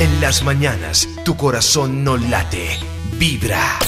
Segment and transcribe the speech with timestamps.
[0.00, 2.68] En las mañanas, tu corazón no late,
[3.12, 3.78] vibra.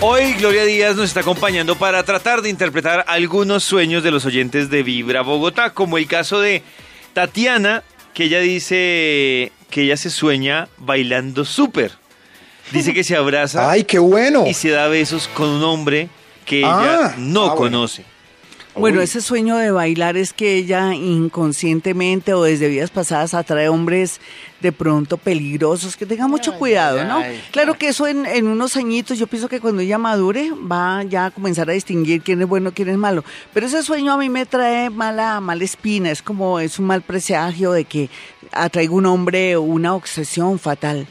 [0.00, 4.70] Hoy Gloria Díaz nos está acompañando para tratar de interpretar algunos sueños de los oyentes
[4.70, 6.62] de Vibra Bogotá, como el caso de
[7.12, 7.82] Tatiana,
[8.14, 11.92] que ella dice que ella se sueña bailando súper.
[12.72, 14.46] Dice que se abraza ¡Ay, qué bueno!
[14.46, 16.08] y se da besos con un hombre
[16.46, 16.80] que Ah,
[17.10, 17.56] ella no ah, bueno.
[17.56, 18.04] conoce.
[18.76, 24.20] Bueno, ese sueño de bailar es que ella inconscientemente o desde vidas pasadas atrae hombres
[24.60, 27.22] de pronto peligrosos, que tenga mucho cuidado, ¿no?
[27.50, 31.26] Claro que eso en, en unos añitos, yo pienso que cuando ella madure va ya
[31.26, 33.24] a comenzar a distinguir quién es bueno, quién es malo.
[33.54, 37.02] Pero ese sueño a mí me trae mala, mala espina, es como, es un mal
[37.02, 38.10] presagio de que
[38.52, 41.06] atraiga un hombre o una obsesión fatal.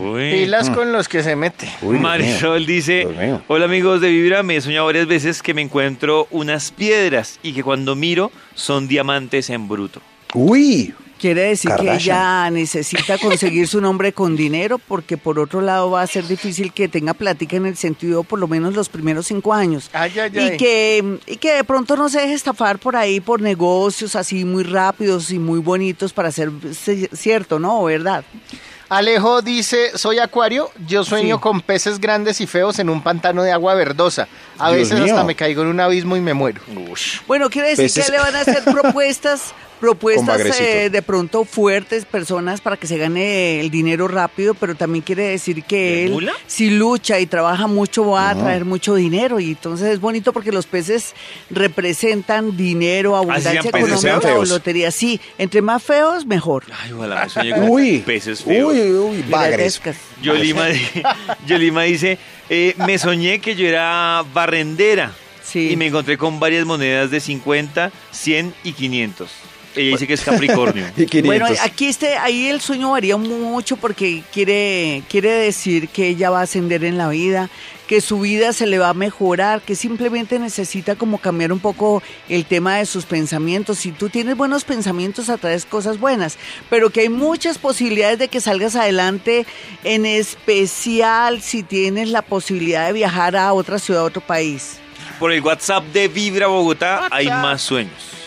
[0.00, 0.30] Uy.
[0.30, 1.68] Pilas con los que se mete.
[1.82, 2.66] Uy, Marisol mío.
[2.66, 3.06] dice,
[3.48, 7.52] hola amigos de Vibra, me he soñado varias veces que me encuentro unas piedras y
[7.52, 10.00] que cuando miro son diamantes en bruto.
[10.34, 15.90] Uy, Quiere decir que ella necesita conseguirse un hombre con dinero porque por otro lado
[15.90, 19.26] va a ser difícil que tenga plática en el sentido por lo menos los primeros
[19.26, 19.90] cinco años.
[19.92, 20.46] Ay, ay, ay.
[20.46, 24.46] Y que, y que de pronto no se deje estafar por ahí por negocios así
[24.46, 26.50] muy rápidos y muy bonitos para ser
[27.12, 27.84] cierto, ¿no?
[27.84, 28.24] ¿Verdad?
[28.90, 31.40] Alejo dice, soy acuario, yo sueño Sí.
[31.40, 34.26] con peces grandes y feos en un pantano de agua verdosa.
[34.58, 35.14] A Dios veces mío.
[35.14, 36.60] hasta me caigo en un abismo y me muero.
[37.28, 42.04] Bueno, quiere decir Peces- que le van a hacer propuestas, propuestas eh, de pronto fuertes,
[42.04, 46.10] personas para que se gane el dinero rápido, pero también quiere decir que ¿De él,
[46.12, 46.32] mula?
[46.46, 49.40] si lucha y trabaja mucho, va a traer mucho dinero.
[49.40, 51.14] Y entonces es bonito porque los peces
[51.50, 54.50] representan dinero, abundancia sean peces económica sean feos.
[54.50, 54.90] o lotería.
[54.90, 56.64] Sí, entre más feos, mejor.
[56.82, 57.98] Ay, ojalá me sueñe con uy.
[58.00, 58.72] peces feos.
[58.72, 59.80] Uy, uy, bagres.
[60.22, 60.66] Yolima,
[61.46, 65.70] Yolima dice, eh, me soñé que yo era barrendera Sí.
[65.72, 69.30] y me encontré con varias monedas de 50, 100 y 500.
[69.76, 70.84] Ella dice que es Capricornio.
[70.96, 71.26] Y 500.
[71.26, 76.40] Bueno, aquí este, ahí el sueño varía mucho porque quiere, quiere decir que ella va
[76.40, 77.48] a ascender en la vida,
[77.86, 82.02] que su vida se le va a mejorar, que simplemente necesita como cambiar un poco
[82.28, 83.78] el tema de sus pensamientos.
[83.78, 86.38] Si tú tienes buenos pensamientos, atraes cosas buenas,
[86.68, 89.46] pero que hay muchas posibilidades de que salgas adelante,
[89.84, 94.78] en especial si tienes la posibilidad de viajar a otra ciudad, a otro país.
[95.18, 98.19] Por el WhatsApp de Vibra Bogotá hay más sueños.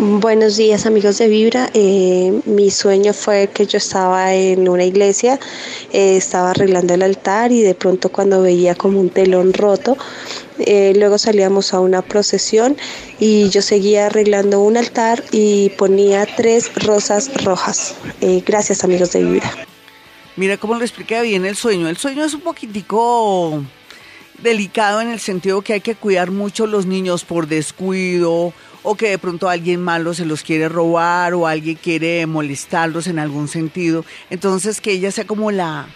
[0.00, 1.70] Buenos días amigos de Vibra.
[1.74, 5.40] Eh, mi sueño fue que yo estaba en una iglesia,
[5.92, 9.98] eh, estaba arreglando el altar y de pronto cuando veía como un telón roto,
[10.60, 12.76] eh, luego salíamos a una procesión
[13.18, 17.96] y yo seguía arreglando un altar y ponía tres rosas rojas.
[18.46, 19.52] Gracias amigos de Vibra.
[20.36, 21.88] Mira cómo lo explica bien el sueño.
[21.88, 23.64] El sueño es un poquitico
[24.40, 28.52] delicado en el sentido que hay que cuidar mucho los niños por descuido
[28.82, 33.18] o que de pronto alguien malo se los quiere robar o alguien quiere molestarlos en
[33.18, 34.04] algún sentido.
[34.30, 35.86] Entonces que ella sea como la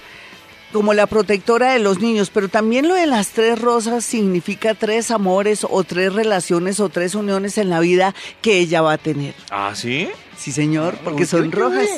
[0.73, 5.11] como la protectora de los niños, pero también lo de las tres rosas significa tres
[5.11, 9.35] amores o tres relaciones o tres uniones en la vida que ella va a tener.
[9.51, 10.09] ¿Ah, sí?
[10.43, 11.89] Sí, señor, porque son rojas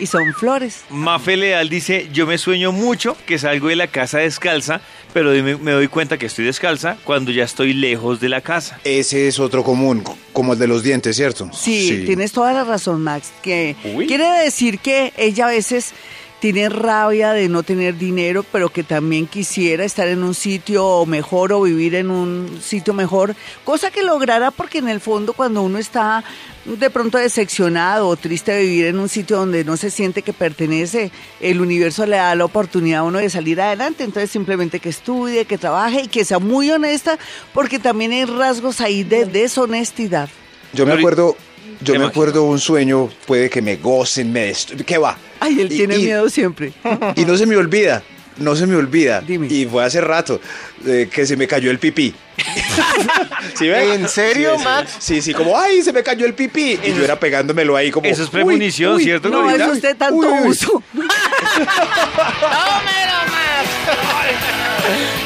[0.00, 0.80] y son flores.
[0.88, 4.80] Mafe Leal dice, yo me sueño mucho que salgo de la casa descalza,
[5.12, 8.80] pero me, doy cuenta que estoy descalza cuando ya estoy lejos de la casa.
[8.84, 10.02] Ese es otro común,
[10.32, 11.50] como el de los dientes, ¿cierto?
[11.52, 13.30] Sí, tienes toda la razón, Max.
[13.42, 14.06] Que Uy.
[14.06, 15.92] quiere decir que ella a veces
[16.42, 21.52] tiene rabia de no tener dinero, pero que también quisiera estar en un sitio mejor
[21.52, 25.78] o vivir en un sitio mejor, cosa que logrará porque en el fondo cuando uno
[25.78, 26.24] está
[26.64, 30.32] de pronto decepcionado o triste de vivir en un sitio donde no se siente que
[30.32, 34.88] pertenece, el universo le da la oportunidad a uno de salir adelante, entonces simplemente que
[34.88, 37.20] estudie, que trabaje y que sea muy honesta,
[37.54, 40.28] porque también hay rasgos ahí de deshonestidad.
[40.72, 41.36] Yo me acuerdo,
[41.80, 44.52] yo ¿Qué me acuerdo un sueño, puede que me gocen, me
[44.86, 45.16] ¿Qué va?
[45.40, 46.72] Ay, él Y- tiene y- miedo siempre.
[47.16, 48.02] Y no se me olvida,
[48.38, 49.20] no se me olvida.
[49.20, 49.46] Dime.
[49.48, 50.40] Y fue hace rato
[50.86, 52.14] eh, que se me cayó el pipí.
[53.58, 53.94] ¿Sí ve?
[53.94, 54.64] ¿En serio, Sí, sí.
[54.64, 54.96] Max?
[54.98, 56.78] Sí, sí, como, ay, se me cayó el pipí.
[56.82, 58.06] Y yo era pegándomelo ahí como.
[58.06, 60.48] Eso es premonición, uy, ¿cierto, No, es usted tanto Uy, uy.
[60.48, 60.82] uso.